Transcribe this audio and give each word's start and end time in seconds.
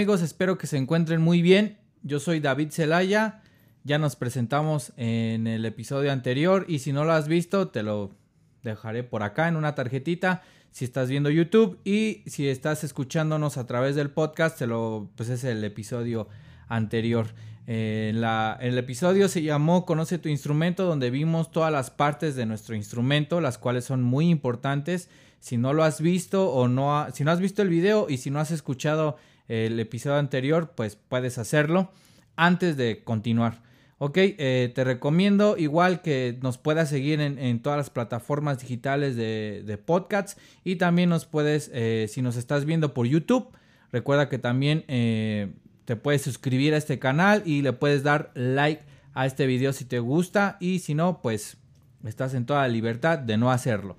amigos? 0.00 0.22
Espero 0.22 0.56
que 0.56 0.66
se 0.66 0.78
encuentren 0.78 1.20
muy 1.20 1.42
bien. 1.42 1.76
Yo 2.02 2.20
soy 2.20 2.40
David 2.40 2.70
Zelaya. 2.70 3.42
Ya 3.84 3.98
nos 3.98 4.16
presentamos 4.16 4.94
en 4.96 5.46
el 5.46 5.66
episodio 5.66 6.10
anterior 6.10 6.64
y 6.68 6.78
si 6.78 6.90
no 6.90 7.04
lo 7.04 7.12
has 7.12 7.28
visto 7.28 7.68
te 7.68 7.82
lo 7.82 8.14
dejaré 8.62 9.04
por 9.04 9.22
acá 9.22 9.46
en 9.46 9.56
una 9.56 9.74
tarjetita 9.74 10.40
si 10.70 10.86
estás 10.86 11.10
viendo 11.10 11.28
YouTube 11.28 11.78
y 11.84 12.22
si 12.24 12.48
estás 12.48 12.82
escuchándonos 12.82 13.58
a 13.58 13.66
través 13.66 13.94
del 13.94 14.08
podcast, 14.08 14.58
te 14.58 14.66
lo, 14.66 15.10
pues 15.16 15.28
es 15.28 15.44
el 15.44 15.62
episodio 15.64 16.28
anterior. 16.66 17.26
Eh, 17.66 18.14
el 18.60 18.78
episodio 18.78 19.28
se 19.28 19.42
llamó 19.42 19.84
Conoce 19.84 20.16
tu 20.16 20.30
instrumento, 20.30 20.86
donde 20.86 21.10
vimos 21.10 21.52
todas 21.52 21.70
las 21.70 21.90
partes 21.90 22.36
de 22.36 22.46
nuestro 22.46 22.74
instrumento, 22.74 23.42
las 23.42 23.58
cuales 23.58 23.84
son 23.84 24.02
muy 24.02 24.30
importantes. 24.30 25.10
Si 25.40 25.58
no 25.58 25.74
lo 25.74 25.84
has 25.84 26.00
visto 26.00 26.50
o 26.50 26.68
no, 26.68 27.06
si 27.12 27.22
no 27.22 27.32
has 27.32 27.40
visto 27.40 27.60
el 27.60 27.68
video 27.68 28.06
y 28.08 28.16
si 28.16 28.30
no 28.30 28.40
has 28.40 28.50
escuchado 28.50 29.18
el 29.50 29.80
episodio 29.80 30.16
anterior, 30.16 30.72
pues 30.76 30.96
puedes 30.96 31.36
hacerlo 31.36 31.90
antes 32.36 32.76
de 32.76 33.02
continuar. 33.02 33.62
Ok, 33.98 34.16
eh, 34.16 34.72
te 34.74 34.84
recomiendo 34.84 35.58
igual 35.58 36.00
que 36.00 36.38
nos 36.40 36.56
puedas 36.56 36.88
seguir 36.88 37.20
en, 37.20 37.60
todas 37.60 37.76
las 37.76 37.90
plataformas 37.90 38.58
digitales 38.60 39.16
de, 39.16 39.82
podcasts 39.84 40.40
y 40.64 40.76
también 40.76 41.10
nos 41.10 41.26
puedes, 41.26 41.70
eh, 41.74 42.06
si 42.08 42.22
nos 42.22 42.36
estás 42.36 42.64
viendo 42.64 42.94
por 42.94 43.06
YouTube, 43.06 43.48
recuerda 43.92 44.28
que 44.30 44.38
también 44.38 44.84
eh, 44.88 45.52
te 45.84 45.96
puedes 45.96 46.22
suscribir 46.22 46.72
a 46.72 46.78
este 46.78 46.98
canal 46.98 47.42
y 47.44 47.60
le 47.60 47.74
puedes 47.74 48.02
dar 48.02 48.30
like 48.34 48.84
a 49.12 49.26
este 49.26 49.46
video 49.46 49.72
si 49.74 49.84
te 49.84 49.98
gusta 49.98 50.56
y 50.60 50.78
si 50.78 50.94
no, 50.94 51.20
pues 51.20 51.58
estás 52.06 52.32
en 52.34 52.46
toda 52.46 52.66
libertad 52.68 53.18
de 53.18 53.36
no 53.36 53.50
hacerlo. 53.50 53.98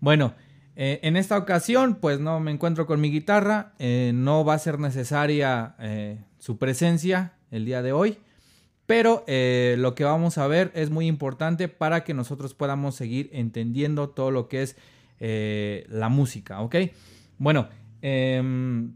Bueno, 0.00 0.34
en 0.80 1.16
esta 1.16 1.36
ocasión 1.36 1.96
pues 1.96 2.20
no 2.20 2.38
me 2.38 2.52
encuentro 2.52 2.86
con 2.86 3.00
mi 3.00 3.10
guitarra, 3.10 3.72
no 3.78 4.44
va 4.44 4.54
a 4.54 4.58
ser 4.58 4.78
necesaria 4.78 5.74
su 6.38 6.56
presencia 6.56 7.32
el 7.50 7.64
día 7.64 7.82
de 7.82 7.92
hoy. 7.92 8.18
Pero 8.88 9.22
eh, 9.26 9.76
lo 9.78 9.94
que 9.94 10.04
vamos 10.04 10.38
a 10.38 10.46
ver 10.46 10.72
es 10.74 10.88
muy 10.88 11.08
importante 11.08 11.68
para 11.68 12.04
que 12.04 12.14
nosotros 12.14 12.54
podamos 12.54 12.94
seguir 12.94 13.28
entendiendo 13.34 14.08
todo 14.08 14.30
lo 14.30 14.48
que 14.48 14.62
es 14.62 14.76
eh, 15.20 15.84
la 15.90 16.08
música, 16.08 16.62
¿ok? 16.62 16.76
Bueno, 17.36 17.68
em, 18.00 18.94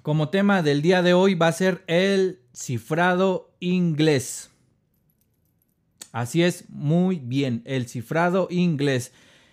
como 0.00 0.30
tema 0.30 0.62
del 0.62 0.80
día 0.80 1.02
de 1.02 1.12
hoy 1.12 1.34
va 1.34 1.48
a 1.48 1.52
ser 1.52 1.84
el 1.86 2.40
cifrado 2.54 3.52
inglés. 3.60 4.48
Así 6.12 6.42
es, 6.42 6.70
muy 6.70 7.20
bien, 7.22 7.60
el 7.66 7.88
cifrado 7.88 8.48
inglés. 8.50 9.12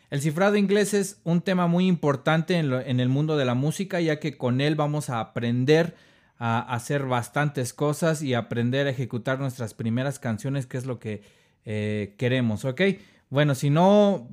El 0.09 0.21
cifrado 0.21 0.55
inglés 0.55 0.93
es 0.93 1.19
un 1.23 1.41
tema 1.41 1.67
muy 1.67 1.85
importante 1.85 2.57
en, 2.57 2.99
el 2.99 3.09
mundo 3.09 3.35
de 3.35 3.43
la 3.43 3.55
música, 3.55 3.99
ya 3.99 4.19
que 4.19 4.37
con 4.37 4.61
él 4.61 4.75
vamos 4.75 5.09
a 5.09 5.19
aprender 5.19 5.95
a 6.37 6.59
hacer 6.73 7.05
bastantes 7.05 7.73
cosas 7.73 8.21
y 8.21 8.33
aprender 8.33 8.87
a 8.87 8.91
ejecutar 8.91 9.39
nuestras 9.39 9.73
primeras 9.73 10.19
canciones, 10.19 10.65
que 10.65 10.77
es 10.77 10.85
lo 10.85 10.99
que 10.99 11.23
eh, 11.65 12.15
queremos, 12.17 12.63
¿ok? 12.63 12.81
Bueno, 13.29 13.53
si 13.53 13.69
no 13.69 14.29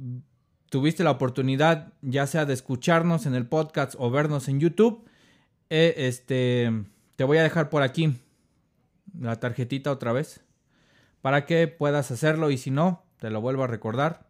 tuviste 0.70 1.02
la 1.02 1.10
oportunidad 1.10 1.92
ya 2.02 2.26
sea 2.28 2.44
de 2.44 2.54
escucharnos 2.54 3.26
en 3.26 3.34
el 3.34 3.46
podcast 3.46 3.94
o 3.98 4.10
vernos 4.10 4.48
en 4.48 4.60
YouTube, 4.60 5.04
eh, 5.70 5.94
este, 5.96 6.70
te 7.16 7.24
voy 7.24 7.38
a 7.38 7.42
dejar 7.42 7.68
por 7.68 7.82
aquí 7.82 8.14
la 9.18 9.40
tarjetita 9.40 9.90
otra 9.90 10.12
vez 10.12 10.44
para 11.20 11.46
que 11.46 11.66
puedas 11.66 12.10
hacerlo 12.10 12.50
y 12.50 12.58
si 12.58 12.70
no, 12.70 13.02
te 13.18 13.30
lo 13.30 13.40
vuelvo 13.40 13.64
a 13.64 13.66
recordar, 13.66 14.26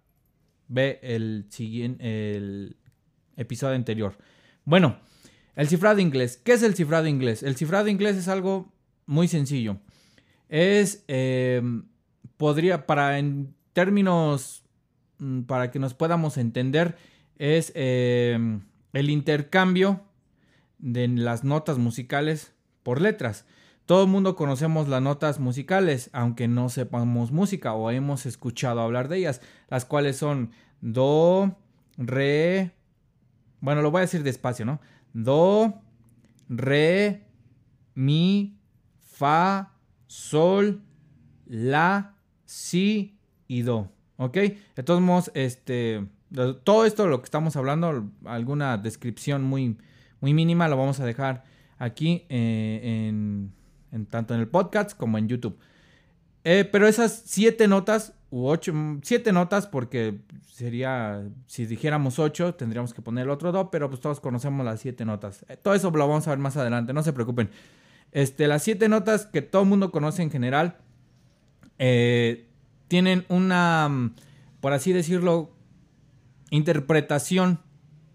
ve 0.68 0.98
el 1.02 1.46
siguiente 1.48 2.36
el 2.36 2.77
episodio 3.36 3.74
anterior. 3.74 4.16
Bueno, 4.64 4.98
el 5.56 5.68
cifrado 5.68 6.00
inglés. 6.00 6.40
¿Qué 6.42 6.52
es 6.52 6.62
el 6.62 6.74
cifrado 6.74 7.06
inglés? 7.06 7.42
El 7.42 7.56
cifrado 7.56 7.89
inglés 7.89 8.16
es 8.16 8.28
algo 8.28 8.72
muy 9.06 9.28
sencillo. 9.28 9.78
Es, 10.48 11.05
em, 11.08 11.84
podría, 12.36 12.86
para 12.86 13.18
en 13.18 13.55
términos, 13.72 14.64
mm, 15.18 15.42
para 15.42 15.70
que 15.70 15.78
nos 15.78 15.94
podamos 15.94 16.36
entender, 16.36 16.96
es 17.39 17.72
em, 17.74 18.62
el 18.92 19.10
intercambio 19.10 20.02
de 20.78 21.08
las 21.08 21.44
notas 21.44 21.78
musicales 21.78 22.52
por 22.83 23.00
letras. 23.00 23.46
Todo 23.86 24.05
el 24.05 24.11
mundo 24.11 24.34
conocemos 24.34 24.89
las 24.89 25.02
notas 25.02 25.40
musicales, 25.40 26.08
aunque 26.12 26.48
no 26.48 26.68
sepamos 26.68 27.33
música 27.33 27.74
o 27.74 27.90
hemos 27.90 28.24
escuchado 28.24 28.80
hablar 28.80 29.08
de 29.08 29.18
ellas, 29.18 29.42
las 29.68 29.84
cuales 29.84 30.17
son 30.17 30.52
do, 30.80 31.56
re, 31.98 32.72
bueno, 33.61 33.83
lo 33.83 33.90
voy 33.90 33.98
a 33.98 34.02
decir 34.02 34.22
despacio, 34.22 34.64
¿no? 34.64 34.80
do, 35.14 35.80
re, 36.48 37.27
mi, 37.95 38.58
fa, 39.00 39.72
sol, 40.06 40.83
la, 41.46 42.16
si 42.45 43.16
y 43.48 43.62
do. 43.62 43.90
¿Ok? 44.16 44.34
De 44.77 44.83
todos 44.84 45.01
modos, 45.01 45.30
este, 45.34 46.06
todo 46.64 46.84
esto, 46.84 47.06
lo 47.06 47.20
que 47.20 47.24
estamos 47.24 47.56
hablando, 47.56 48.11
alguna 48.24 48.77
descripción 48.77 49.42
muy, 49.42 49.78
muy 50.20 50.34
mínima, 50.34 50.68
lo 50.68 50.77
vamos 50.77 51.01
a 51.01 51.06
dejar 51.06 51.45
aquí 51.78 52.27
eh, 52.28 53.08
en, 53.08 53.52
en, 53.94 54.06
tanto 54.06 54.34
en 54.34 54.40
el 54.40 54.48
podcast 54.48 54.96
como 54.96 55.16
en 55.18 55.28
YouTube. 55.28 55.58
Eh, 56.44 56.68
pero 56.70 56.86
esas 56.86 57.22
siete 57.24 57.66
notas 57.68 58.12
u 58.30 58.46
ocho, 58.46 58.74
mm, 58.74 59.00
siete 59.02 59.32
notas 59.32 59.66
porque 59.66 60.18
sería, 60.52 61.22
si 61.46 61.64
dijéramos 61.64 62.18
ocho, 62.18 62.54
tendríamos 62.54 62.92
que 62.92 63.00
poner 63.00 63.24
el 63.24 63.30
otro 63.30 63.50
do, 63.50 63.70
pero 63.70 63.88
pues 63.88 64.00
todos 64.00 64.20
conocemos 64.20 64.64
las 64.66 64.80
siete 64.80 65.04
notas. 65.04 65.44
Eh, 65.48 65.56
todo 65.56 65.74
eso 65.74 65.90
lo 65.90 66.06
vamos 66.06 66.27
a 66.27 66.30
ver 66.30 66.38
más 66.38 66.56
adelante, 66.56 66.92
no 66.92 67.02
se 67.02 67.12
preocupen. 67.12 67.48
Este, 68.12 68.46
las 68.46 68.62
siete 68.62 68.88
notas 68.88 69.27
que 69.27 69.40
todo 69.40 69.62
el 69.62 69.68
mundo 69.68 69.90
conoce 69.90 70.22
en 70.22 70.30
general 70.30 70.77
eh, 71.78 72.48
tienen 72.88 73.24
una, 73.28 73.88
mm, 73.88 74.14
por 74.60 74.72
así 74.72 74.92
decirlo, 74.92 75.50
interpretación 76.50 77.60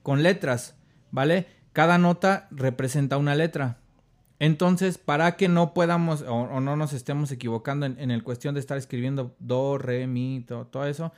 con 0.03 0.23
letras, 0.23 0.75
¿vale? 1.11 1.47
Cada 1.73 1.97
nota 1.97 2.47
representa 2.51 3.17
una 3.17 3.35
letra. 3.35 3.79
Entonces, 4.39 4.97
para 4.97 5.35
que 5.35 5.49
no 5.49 5.73
podamos 5.73 6.21
o, 6.21 6.61
no 6.61 6.75
nos 6.77 6.93
estemos 6.93 7.31
equivocando 7.31 7.85
en, 7.85 8.09
el 8.09 8.23
cuestión 8.23 8.53
de 8.53 8.61
estar 8.61 8.77
escribiendo 8.77 9.35
do, 9.39 9.77
re, 9.77 10.07
mi, 10.07 10.45
todo 10.47 10.85
eso, 10.85 11.11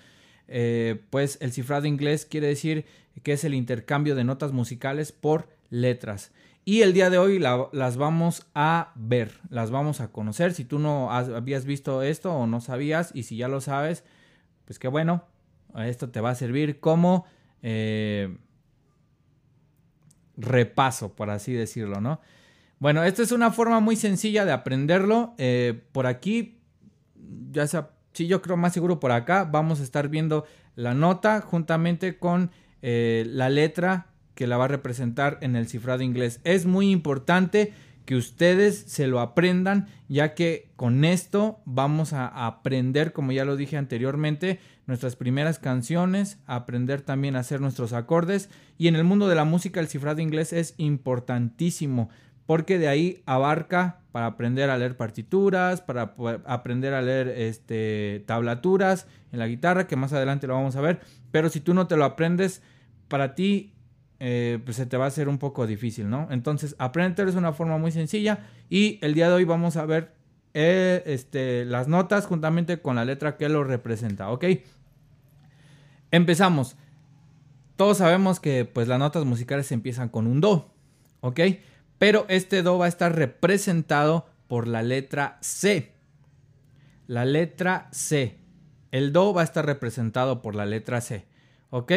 eh, 0.48 1.02
pues 1.12 1.38
el 1.40 1.52
cifrado 1.52 1.86
inglés 1.86 2.26
quiere 2.26 2.48
decir 2.48 2.86
que 3.24 3.34
es 3.34 3.44
el 3.44 3.54
intercambio 3.54 4.16
de 4.16 4.24
notas 4.24 4.52
musicales 4.52 5.12
por 5.12 5.48
letras. 5.70 6.32
Y 6.66 6.82
el 6.82 6.94
día 6.94 7.10
de 7.10 7.18
hoy 7.18 7.40
las 7.40 7.98
vamos 7.98 8.46
a 8.54 8.92
ver, 8.96 9.40
las 9.50 9.72
vamos 9.72 10.00
a 10.00 10.12
conocer. 10.12 10.54
Si 10.54 10.66
tú 10.66 10.80
no 10.80 11.12
habías 11.12 11.66
visto 11.66 12.04
esto 12.04 12.34
o 12.34 12.46
no 12.48 12.62
sabías, 12.62 13.12
y 13.16 13.24
si 13.24 13.38
ya 13.38 13.48
lo 13.48 13.62
sabes, 13.62 14.04
pues 14.66 14.78
qué 14.78 14.88
bueno, 14.88 15.26
esto 15.78 16.10
te 16.10 16.22
va 16.22 16.32
a 16.32 16.36
servir 16.36 16.80
como 16.80 17.26
eh, 17.64 18.38
repaso, 20.38 21.14
por 21.14 21.30
así 21.32 21.54
decirlo, 21.54 22.00
¿no? 22.00 22.20
Bueno, 22.82 23.04
esta 23.04 23.22
es 23.22 23.32
una 23.32 23.52
forma 23.52 23.80
muy 23.80 23.96
sencilla 23.96 24.44
de 24.44 24.52
aprenderlo. 24.52 25.36
Eh, 25.38 25.84
por 25.92 26.08
aquí, 26.08 26.58
ya 27.52 27.68
sea, 27.68 27.92
sí, 28.12 28.26
yo 28.26 28.42
creo 28.42 28.58
más 28.58 28.74
seguro 28.74 29.00
por 29.00 29.12
acá, 29.12 29.44
vamos 29.44 29.80
a 29.80 29.84
estar 29.84 30.10
viendo 30.10 30.46
la 30.76 30.96
nota 30.96 31.42
juntamente 31.42 32.18
con 32.18 32.50
eh, 32.82 33.24
la 33.28 33.52
letra 33.52 34.08
que 34.34 34.48
la 34.48 34.58
va 34.58 34.66
a 34.66 34.70
representar 34.70 35.38
en 35.42 35.56
el 35.56 35.68
cifrado 35.68 36.02
inglés. 36.02 36.42
Es 36.44 36.66
muy 36.66 36.90
importante 36.90 37.72
que 38.06 38.16
ustedes 38.16 38.84
se 38.88 39.06
lo 39.06 39.20
aprendan, 39.20 39.88
ya 40.10 40.34
que 40.34 40.72
con 40.76 41.06
esto 41.06 41.60
vamos 41.66 42.14
a 42.14 42.48
aprender, 42.48 43.14
como 43.14 43.32
ya 43.32 43.46
lo 43.46 43.58
dije 43.58 43.78
anteriormente, 43.78 44.60
nuestras 44.88 45.16
primeras 45.16 45.60
canciones, 45.60 46.40
aprender 46.48 47.04
también 47.04 47.36
a 47.36 47.42
hacer 47.42 47.62
nuestros 47.62 47.94
acordes. 47.94 48.50
Y 48.80 48.88
en 48.88 48.96
el 48.96 49.04
mundo 49.04 49.28
de 49.28 49.36
la 49.36 49.46
música 49.46 49.80
el 49.80 49.88
cifrado 49.88 50.20
inglés 50.20 50.52
es 50.52 50.74
importantísimo 50.78 52.10
porque 52.46 52.80
de 52.80 52.88
ahí 52.88 53.22
abarca 53.26 54.02
para 54.12 54.26
aprender 54.26 54.70
a 54.70 54.78
leer 54.78 54.98
partituras, 54.98 55.82
para 55.82 56.16
aprender 56.46 56.94
a 56.94 57.02
leer 57.02 57.30
este, 57.30 58.24
tablaturas 58.26 59.08
en 59.32 59.40
la 59.40 59.48
guitarra, 59.48 59.88
que 59.88 59.96
más 59.96 60.12
adelante 60.14 60.48
lo 60.48 60.56
vamos 60.56 60.76
a 60.76 60.82
ver, 60.82 61.00
pero 61.32 61.50
si 61.50 61.62
tú 61.62 61.74
no 61.74 61.88
te 61.88 61.96
lo 61.96 62.04
aprendes, 62.04 62.62
para 63.08 63.36
ti 63.36 63.74
eh, 64.20 64.60
pues 64.64 64.78
se 64.78 64.86
te 64.86 64.98
va 64.98 65.06
a 65.06 65.08
hacer 65.08 65.28
un 65.28 65.38
poco 65.38 65.66
difícil, 65.66 66.10
¿no? 66.10 66.28
Entonces, 66.30 66.76
aprender 66.78 67.28
es 67.28 67.36
una 67.36 67.54
forma 67.54 67.78
muy 67.78 67.92
sencilla 67.92 68.46
y 68.70 69.00
el 69.02 69.14
día 69.14 69.28
de 69.30 69.34
hoy 69.34 69.46
vamos 69.46 69.78
a 69.78 69.86
ver 69.86 70.14
eh, 70.54 71.02
este, 71.06 71.66
las 71.66 71.88
notas 71.88 72.28
juntamente 72.28 72.82
con 72.82 72.98
la 72.98 73.06
letra 73.06 73.38
que 73.38 73.50
lo 73.50 73.64
representa, 73.64 74.30
¿ok? 74.30 74.46
Empezamos. 76.12 76.76
Todos 77.78 77.98
sabemos 77.98 78.40
que 78.40 78.66
pues 78.66 78.88
las 78.88 79.00
notas 79.00 79.26
musicales 79.26 79.72
empiezan 79.72 80.10
con 80.10 80.28
un 80.28 80.40
do, 80.40 80.72
¿ok? 81.22 81.40
Pero 82.02 82.26
este 82.30 82.64
do 82.64 82.80
va 82.80 82.86
a 82.86 82.90
estar 82.90 83.16
representado 83.16 84.26
por 84.48 84.68
la 84.68 84.82
letra 84.82 85.38
C. 85.42 85.92
La 87.06 87.26
letra 87.26 87.90
C. 87.92 88.40
El 88.90 89.14
do 89.14 89.36
va 89.36 89.42
a 89.42 89.44
estar 89.44 89.68
representado 89.68 90.42
por 90.42 90.56
la 90.56 90.66
letra 90.66 91.00
C. 91.00 91.28
¿Ok? 91.70 91.92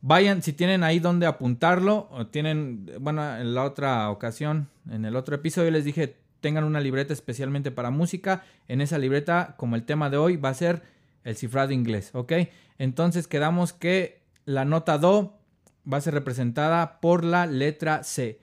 Vayan, 0.00 0.40
si 0.42 0.54
tienen 0.54 0.82
ahí 0.82 1.00
donde 1.00 1.26
apuntarlo, 1.26 2.08
o 2.12 2.28
tienen, 2.28 2.90
bueno, 2.98 3.36
en 3.36 3.54
la 3.54 3.64
otra 3.64 4.08
ocasión, 4.08 4.70
en 4.88 5.04
el 5.04 5.16
otro 5.16 5.36
episodio 5.36 5.70
les 5.70 5.84
dije, 5.84 6.16
tengan 6.40 6.64
una 6.64 6.80
libreta 6.80 7.12
especialmente 7.12 7.70
para 7.70 7.90
música. 7.90 8.44
En 8.68 8.80
esa 8.80 8.96
libreta, 8.96 9.56
como 9.58 9.76
el 9.76 9.84
tema 9.84 10.08
de 10.08 10.16
hoy, 10.16 10.38
va 10.38 10.48
a 10.48 10.54
ser 10.54 10.80
el 11.24 11.36
cifrado 11.36 11.72
inglés, 11.72 12.08
¿ok? 12.14 12.32
Entonces 12.78 13.28
quedamos 13.28 13.74
que 13.74 14.22
la 14.46 14.64
nota 14.64 14.96
Do 14.96 15.38
va 15.86 15.98
a 15.98 16.00
ser 16.00 16.14
representada 16.14 17.00
por 17.00 17.22
la 17.22 17.44
letra 17.44 18.02
C. 18.02 18.40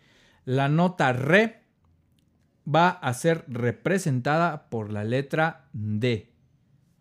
La 0.50 0.68
nota 0.68 1.14
Re 1.14 1.62
va 2.66 2.90
a 2.90 3.14
ser 3.14 3.46
representada 3.48 4.68
por 4.72 4.92
la 4.92 5.04
letra 5.04 5.68
D. 5.74 6.34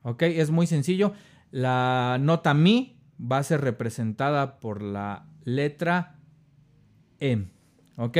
¿Ok? 0.02 0.20
Es 0.24 0.50
muy 0.50 0.66
sencillo. 0.66 1.14
La 1.50 2.18
nota 2.20 2.52
Mi 2.52 3.00
va 3.18 3.38
a 3.38 3.42
ser 3.42 3.62
representada 3.62 4.60
por 4.60 4.82
la 4.82 5.24
letra 5.44 6.16
E. 7.20 7.46
¿Ok? 7.96 8.18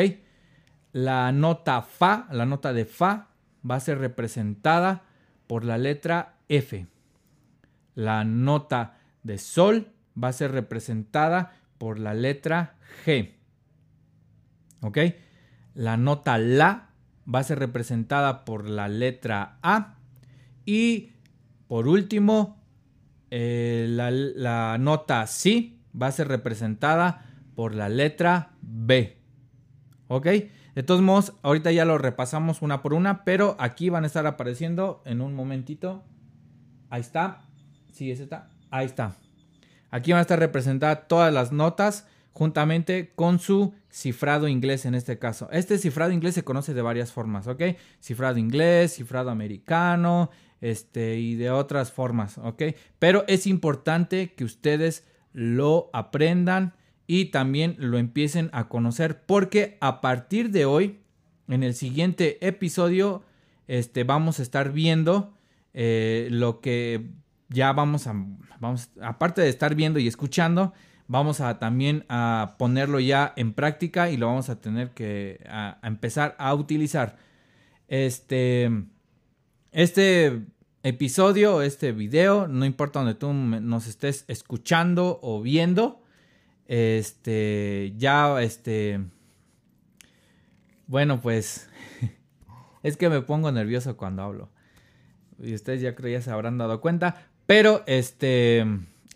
La 0.93 1.31
nota 1.31 1.83
Fa, 1.83 2.27
la 2.31 2.47
nota 2.47 2.73
de 2.73 2.87
Fa, 2.87 3.29
va 3.71 3.75
a 3.75 3.81
ser 3.81 3.99
representada 3.99 5.03
por 5.47 5.67
la 5.67 5.77
letra 5.77 6.37
F. 6.49 6.87
La 7.95 8.25
nota 8.25 8.97
de 9.25 9.37
Sol 9.37 9.93
va 10.17 10.29
a 10.29 10.33
ser 10.33 10.53
representada 10.53 11.53
por 11.77 11.99
la 11.99 12.15
letra 12.15 12.77
G. 13.05 13.38
¿Ok? 14.81 14.99
La 15.75 15.97
nota 15.97 16.39
La 16.39 16.91
va 17.33 17.41
a 17.41 17.45
ser 17.45 17.59
representada 17.59 18.45
por 18.45 18.69
la 18.69 18.89
letra 18.89 19.59
A. 19.63 19.97
Y 20.65 21.11
por 21.67 21.89
último, 21.89 22.59
eh, 23.31 23.87
la, 23.89 24.79
nota 24.79 25.27
Si 25.27 25.81
va 26.01 26.07
a 26.09 26.13
ser 26.13 26.29
representada 26.29 27.27
por 27.55 27.75
la 27.75 27.89
letra 27.89 28.53
B. 28.63 29.17
¿Ok? 30.09 30.27
De 30.75 30.83
todos 30.83 31.03
modos, 31.03 31.35
ahorita 31.43 31.73
ya 31.73 31.85
lo 31.85 31.99
repasamos 31.99 32.63
una 32.63 32.83
por 32.83 32.95
una, 32.95 33.25
pero 33.25 33.57
aquí 33.59 33.91
van 33.91 34.05
a 34.05 34.07
estar 34.07 34.27
apareciendo 34.27 35.03
en 35.05 35.21
un 35.21 35.35
momentito. 35.35 36.05
Ahí 36.89 37.01
está. 37.01 37.43
Sí, 37.93 38.11
ese 38.11 38.23
está. 38.23 38.49
Ahí 38.71 38.87
está. 38.87 39.17
Aquí 39.91 40.13
van 40.13 40.21
a 40.21 40.23
estar 40.23 40.39
representadas 40.39 41.09
todas 41.09 41.33
las 41.33 41.53
notas 41.53 42.07
juntamente 42.39 43.11
con 43.17 43.41
su 43.41 43.75
cifrado 43.91 44.47
inglés 44.47 44.87
en 44.87 44.95
este 44.95 45.19
caso. 45.19 45.49
Este 45.51 45.77
cifrado 45.77 46.13
inglés 46.13 46.37
se 46.37 46.45
conoce 46.45 46.73
de 46.73 46.83
varias 46.83 47.11
formas, 47.11 47.49
¿ok? 47.49 47.63
Cifrado 48.01 48.39
inglés, 48.39 48.95
cifrado 48.95 49.31
americano, 49.31 50.31
este, 50.61 51.19
y 51.19 51.35
de 51.35 51.51
otras 51.51 51.91
formas, 51.91 52.39
¿ok? 52.39 52.63
Pero 53.01 53.25
es 53.27 53.49
importante 53.49 54.35
que 54.35 54.45
ustedes 54.45 55.05
lo 55.33 55.91
aprendan 55.93 56.75
y 57.09 57.27
también 57.27 57.75
lo 57.79 57.99
empiecen 57.99 58.51
a 58.53 58.69
conocer 58.69 59.25
porque 59.27 59.77
a 59.81 60.01
partir 60.01 60.53
de 60.53 60.65
hoy, 60.65 61.01
en 61.49 61.65
el 61.65 61.75
siguiente 61.75 62.39
episodio, 62.47 63.25
este, 63.67 64.05
vamos 64.05 64.39
a 64.39 64.43
estar 64.43 64.71
viendo 64.71 65.35
eh, 65.75 66.29
lo 66.31 66.61
que 66.61 67.11
ya 67.49 67.73
vamos 67.73 68.07
a, 68.07 68.15
vamos, 68.61 68.91
aparte 69.03 69.41
de 69.41 69.49
estar 69.49 69.75
viendo 69.75 69.99
y 69.99 70.07
escuchando, 70.07 70.73
vamos 71.09 71.41
a 71.41 71.59
también 71.59 72.05
a 72.09 72.55
ponerlo 72.59 73.01
ya 73.01 73.33
en 73.37 73.55
práctica 73.55 74.11
y 74.11 74.17
lo 74.17 74.27
vamos 74.27 74.51
a 74.51 74.61
tener 74.61 74.91
que 74.91 75.45
a, 75.49 75.79
empezar 75.83 76.37
a 76.39 76.55
utilizar. 76.55 77.17
Este, 77.89 78.71
este 79.73 80.43
episodio, 80.83 81.63
este 81.63 81.93
video, 81.93 82.47
no 82.47 82.67
importa 82.67 83.01
donde 83.01 83.15
tú 83.15 83.33
nos 83.33 83.87
estés 83.87 84.25
escuchando 84.29 85.19
o 85.23 85.41
viendo, 85.41 86.03
este, 86.67 87.95
ya, 87.97 88.41
este, 88.43 89.01
bueno, 90.87 91.23
pues, 91.23 91.71
es 92.83 92.99
que 92.99 93.09
me 93.09 93.23
pongo 93.23 93.51
nervioso 93.51 93.97
cuando 93.97 94.23
hablo. 94.23 94.51
Y 95.41 95.55
ustedes 95.55 95.81
ya 95.81 95.95
creo 95.95 96.13
ya 96.13 96.21
se 96.21 96.31
habrán 96.31 96.59
dado 96.59 96.81
cuenta. 96.81 97.29
Pero, 97.47 97.85
este, 97.87 98.67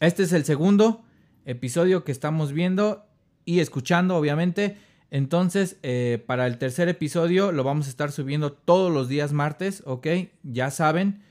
este 0.01 0.23
es 0.23 0.33
el 0.33 0.45
segundo 0.45 1.05
episodio 1.45 2.05
que 2.05 2.13
estamos 2.13 2.53
viendo 2.53 3.07
y 3.45 3.61
escuchando, 3.61 4.17
obviamente. 4.17 4.77
Entonces, 5.11 5.79
eh, 5.83 6.23
para 6.27 6.47
el 6.47 6.59
tercer 6.59 6.89
episodio 6.89 7.53
lo 7.53 7.65
vamos 7.65 7.87
a 7.87 7.91
estar 7.91 8.13
subiendo 8.13 8.53
todos 8.53 8.93
los 8.93 9.09
días 9.09 9.33
martes, 9.33 9.83
¿ok? 9.85 10.07
Ya 10.43 10.71
saben, 10.71 11.23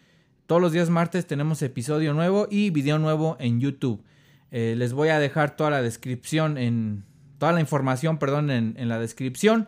todos 0.45 0.61
los 0.61 0.71
días 0.71 0.89
martes 0.89 1.25
tenemos 1.25 1.61
episodio 1.61 2.13
nuevo 2.13 2.47
y 2.51 2.69
video 2.69 2.99
nuevo 2.99 3.37
en 3.39 3.59
YouTube. 3.59 4.03
Eh, 4.51 4.75
les 4.77 4.93
voy 4.93 5.09
a 5.09 5.17
dejar 5.17 5.55
toda 5.55 5.69
la 5.69 5.81
descripción 5.81 6.57
en 6.57 7.05
toda 7.37 7.53
la 7.53 7.59
información, 7.59 8.19
perdón, 8.19 8.51
en, 8.51 8.87
la 8.87 8.99
descripción. 8.99 9.67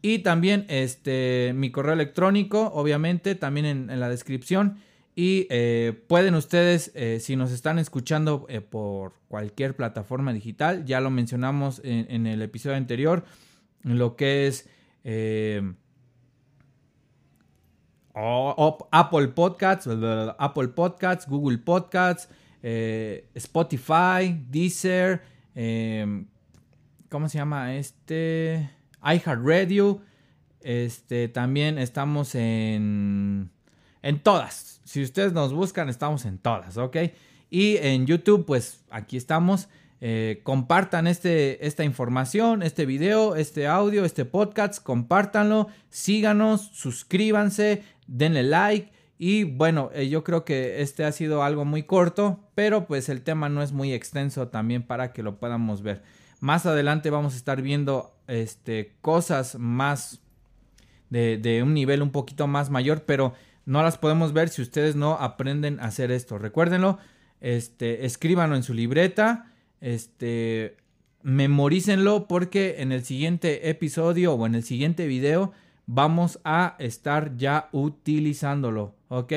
Y 0.00 0.20
también 0.20 0.64
este, 0.68 1.52
mi 1.54 1.70
correo 1.70 1.92
electrónico, 1.92 2.70
obviamente, 2.72 3.34
también 3.34 3.66
en, 3.66 4.00
la 4.00 4.08
descripción. 4.08 4.78
Y 5.14 5.46
eh, 5.50 6.04
pueden 6.08 6.34
ustedes, 6.34 6.90
eh, 6.94 7.20
si 7.20 7.36
nos 7.36 7.52
están 7.52 7.78
escuchando 7.78 8.46
por 8.70 9.12
cualquier 9.28 9.76
plataforma 9.76 10.32
digital, 10.32 10.84
ya 10.86 11.00
lo 11.00 11.10
mencionamos 11.10 11.80
en, 11.84 12.26
el 12.26 12.40
episodio 12.40 12.76
anterior, 12.76 13.24
lo 13.82 14.16
que 14.16 14.46
es 14.46 14.68
Apple 18.14 19.28
Podcasts, 19.28 19.88
Apple 20.38 20.68
Podcasts, 20.68 21.26
Google 21.28 21.58
Podcasts, 21.58 22.28
eh, 22.62 23.28
Spotify, 23.34 24.44
Deezer, 24.48 25.22
em, 25.54 26.26
¿cómo 27.08 27.28
se 27.28 27.38
llama? 27.38 27.74
Este, 27.74 28.70
iHeartRadio. 29.02 30.00
Este, 30.60 31.26
también 31.28 31.78
estamos 31.78 32.36
en, 32.36 33.50
en 34.02 34.20
todas. 34.20 34.80
Si 34.84 35.02
ustedes 35.02 35.32
nos 35.32 35.52
buscan, 35.52 35.88
estamos 35.88 36.24
en 36.24 36.38
todas, 36.38 36.76
¿ok? 36.76 36.96
Y 37.50 37.76
en 37.78 38.06
YouTube, 38.06 38.44
pues 38.44 38.84
aquí 38.90 39.16
estamos. 39.16 39.68
Eh, 40.00 40.40
compartan 40.42 41.06
este, 41.06 41.64
esta 41.66 41.84
información, 41.84 42.62
este 42.62 42.86
video, 42.86 43.36
este 43.36 43.68
audio, 43.68 44.04
este 44.04 44.24
podcast, 44.24 44.82
compártanlo, 44.82 45.68
síganos, 45.90 46.70
suscríbanse, 46.72 47.84
denle 48.08 48.42
like 48.42 48.90
y 49.24 49.44
bueno, 49.44 49.90
eh, 49.94 50.08
yo 50.08 50.24
creo 50.24 50.44
que 50.44 50.82
este 50.82 51.04
ha 51.04 51.12
sido 51.12 51.44
algo 51.44 51.64
muy 51.64 51.84
corto, 51.84 52.40
pero 52.56 52.88
pues 52.88 53.08
el 53.08 53.22
tema 53.22 53.48
no 53.48 53.62
es 53.62 53.70
muy 53.70 53.92
extenso 53.92 54.48
también 54.48 54.82
para 54.82 55.12
que 55.12 55.22
lo 55.22 55.38
podamos 55.38 55.82
ver. 55.82 56.02
Más 56.40 56.66
adelante 56.66 57.08
vamos 57.08 57.34
a 57.34 57.36
estar 57.36 57.62
viendo 57.62 58.16
este, 58.26 58.96
cosas 59.00 59.60
más 59.60 60.20
de, 61.08 61.60
un 61.62 61.72
nivel 61.72 62.02
un 62.02 62.10
poquito 62.10 62.48
más 62.48 62.70
mayor, 62.70 63.04
pero 63.04 63.34
no 63.64 63.82
las 63.82 63.98
podemos 63.98 64.32
ver 64.32 64.48
si 64.48 64.62
ustedes 64.62 64.96
no 64.96 65.12
aprenden 65.14 65.80
a 65.80 65.84
hacer 65.84 66.10
esto. 66.10 66.38
Recuérdenlo, 66.38 66.98
este, 67.40 68.06
escríbanlo 68.06 68.56
en 68.56 68.62
su 68.62 68.74
libreta, 68.74 69.52
este, 69.80 70.76
memorícenlo 71.22 72.28
porque 72.28 72.76
en 72.78 72.92
el 72.92 73.04
siguiente 73.04 73.68
episodio 73.70 74.34
o 74.34 74.46
en 74.46 74.54
el 74.54 74.62
siguiente 74.62 75.06
video 75.06 75.52
vamos 75.86 76.40
a 76.44 76.76
estar 76.78 77.36
ya 77.36 77.68
utilizándolo, 77.72 78.94
¿ok? 79.08 79.32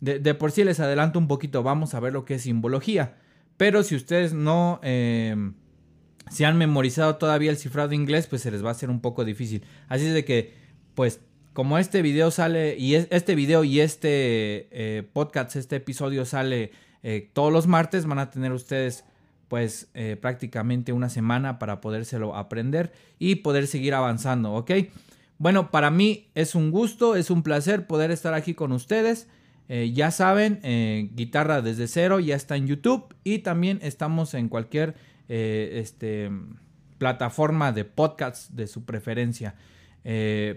De, 0.00 0.34
por 0.34 0.52
sí 0.52 0.64
les 0.64 0.80
adelanto 0.80 1.18
un 1.18 1.28
poquito, 1.28 1.62
vamos 1.62 1.94
a 1.94 2.00
ver 2.00 2.12
lo 2.12 2.26
que 2.26 2.34
es 2.34 2.42
simbología. 2.42 3.16
Pero 3.56 3.82
si 3.82 3.94
ustedes 3.94 4.34
no 4.34 4.80
em, 4.82 5.54
se 6.30 6.44
han 6.44 6.58
memorizado 6.58 7.16
todavía 7.16 7.50
el 7.50 7.56
cifrado 7.56 7.92
inglés, 7.92 8.26
pues 8.26 8.42
se 8.42 8.50
les 8.50 8.62
va 8.62 8.68
a 8.68 8.72
hacer 8.72 8.90
un 8.90 9.00
poco 9.00 9.24
difícil. 9.24 9.64
Así 9.88 10.06
es 10.06 10.12
de 10.12 10.24
que, 10.24 10.54
pues, 10.94 11.20
como 11.54 11.78
este 11.78 12.02
video 12.02 12.32
sale, 12.32 12.76
y 12.76 12.96
este 12.96 13.36
video 13.36 13.62
y 13.62 13.80
este 13.80 14.66
eh, 14.72 15.04
podcast, 15.12 15.54
este 15.54 15.76
episodio 15.76 16.26
sale 16.26 16.72
eh, 17.04 17.30
todos 17.32 17.52
los 17.52 17.68
martes, 17.68 18.06
van 18.06 18.18
a 18.18 18.30
tener 18.30 18.52
ustedes 18.52 19.04
pues 19.46 19.88
eh, 19.94 20.16
prácticamente 20.20 20.92
una 20.92 21.08
semana 21.08 21.60
para 21.60 21.80
podérselo 21.80 22.34
aprender 22.34 22.92
y 23.20 23.36
poder 23.36 23.68
seguir 23.68 23.94
avanzando, 23.94 24.52
¿ok? 24.52 24.72
Bueno, 25.38 25.70
para 25.70 25.92
mí 25.92 26.28
es 26.34 26.56
un 26.56 26.72
gusto, 26.72 27.14
es 27.14 27.30
un 27.30 27.44
placer 27.44 27.86
poder 27.86 28.10
estar 28.10 28.34
aquí 28.34 28.54
con 28.54 28.72
ustedes. 28.72 29.28
Ya 29.68 30.10
saben, 30.10 30.60
guitarra 31.14 31.62
desde 31.62 31.88
cero 31.88 32.20
ya 32.20 32.36
está 32.36 32.56
en 32.56 32.66
YouTube 32.66 33.14
y 33.24 33.38
también 33.38 33.78
estamos 33.82 34.34
en 34.34 34.48
cualquier 34.48 34.94
este, 35.26 36.30
plataforma 36.98 37.72
de 37.72 37.84
podcast 37.86 38.50
de 38.50 38.66
su 38.66 38.84
preferencia. 38.84 39.54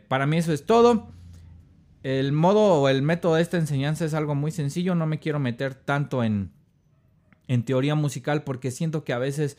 Para 0.08 0.26
mí 0.26 0.38
eso 0.38 0.54
es 0.54 0.66
todo. 0.66 1.12
El 2.04 2.32
modo 2.32 2.82
o 2.82 2.90
el 2.90 3.02
método 3.02 3.36
de 3.36 3.42
esta 3.42 3.58
enseñanza 3.58 4.06
es 4.06 4.14
algo 4.14 4.36
muy 4.36 4.52
sencillo. 4.52 4.96
No 4.96 5.08
me 5.08 5.20
quiero 5.20 5.40
meter 5.40 5.76
tanto 5.76 6.24
en, 6.24 6.52
en 7.48 7.64
teoría 7.64 7.96
musical 7.96 8.44
porque 8.44 8.72
siento 8.72 9.04
que 9.04 9.14
a 9.14 9.18
veces 9.18 9.58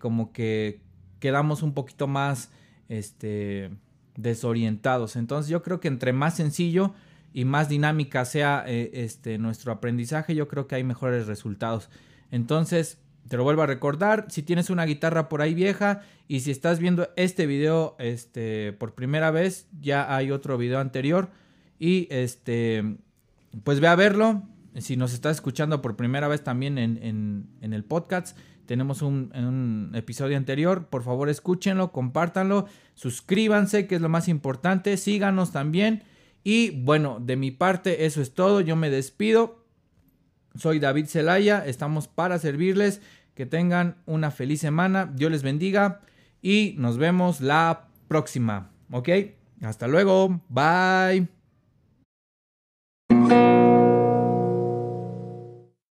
como 0.00 0.32
que 0.32 0.80
quedamos 1.20 1.62
un 1.62 1.74
poquito 1.74 2.06
más 2.06 2.50
este 2.88 3.70
desorientados. 4.16 5.16
Entonces 5.16 5.50
yo 5.50 5.62
creo 5.62 5.80
que 5.80 5.88
entre 5.88 6.12
más 6.12 6.36
sencillo 6.36 6.94
y 7.32 7.44
más 7.44 7.68
dinámica 7.68 8.24
sea 8.24 8.64
eh, 8.66 8.90
este, 8.92 9.38
nuestro 9.38 9.72
aprendizaje, 9.72 10.34
yo 10.34 10.48
creo 10.48 10.66
que 10.66 10.74
hay 10.74 10.84
mejores 10.84 11.26
resultados. 11.26 11.88
Entonces, 12.30 12.98
Te 13.30 13.36
lo 13.36 13.44
vuelvo 13.44 13.62
a 13.62 13.66
recordar, 13.66 14.26
si 14.28 14.42
tienes 14.42 14.70
una 14.70 14.84
guitarra 14.84 15.28
por 15.28 15.40
ahí 15.40 15.54
vieja 15.54 16.00
y 16.26 16.40
si 16.40 16.50
estás 16.50 16.80
viendo 16.80 17.10
este 17.14 17.46
video 17.46 17.94
este, 18.00 18.72
por 18.72 18.96
primera 18.96 19.30
vez, 19.30 19.68
ya 19.80 20.16
hay 20.16 20.32
otro 20.32 20.58
video 20.58 20.80
anterior 20.80 21.30
y 21.78 22.08
este, 22.10 22.96
pues 23.62 23.78
ve 23.78 23.86
a 23.86 23.94
verlo. 23.94 24.42
Si 24.78 24.96
nos 24.96 25.14
estás 25.14 25.36
escuchando 25.36 25.80
por 25.80 25.94
primera 25.94 26.26
vez 26.26 26.42
también 26.42 26.76
en, 26.76 27.46
el 27.60 27.84
podcast, 27.84 28.36
tenemos 28.66 29.00
un, 29.00 29.30
un, 29.36 29.92
episodio 29.94 30.36
anterior. 30.36 30.88
Por 30.88 31.04
favor, 31.04 31.28
escúchenlo, 31.28 31.92
compártanlo, 31.92 32.66
suscríbanse, 32.94 33.86
que 33.86 33.94
es 33.94 34.00
lo 34.00 34.08
más 34.08 34.26
importante. 34.26 34.96
Síganos 34.96 35.52
también. 35.52 36.02
Y 36.42 36.70
bueno, 36.82 37.18
de 37.20 37.36
mi 37.36 37.52
parte, 37.52 38.06
eso 38.06 38.22
es 38.22 38.34
todo. 38.34 38.60
Yo 38.60 38.74
me 38.74 38.90
despido. 38.90 39.60
Soy 40.56 40.80
David 40.80 41.06
Zelaya. 41.06 41.64
Estamos 41.64 42.08
para 42.08 42.38
servirles. 42.38 43.00
Que 43.34 43.46
tengan 43.46 43.96
una 44.06 44.30
feliz 44.30 44.60
semana. 44.60 45.10
Dios 45.14 45.30
les 45.30 45.42
bendiga. 45.42 46.00
Y 46.42 46.74
nos 46.78 46.98
vemos 46.98 47.40
la 47.40 47.88
próxima. 48.08 48.70
¿Ok? 48.90 49.08
Hasta 49.62 49.86
luego. 49.86 50.40
Bye. 50.48 51.39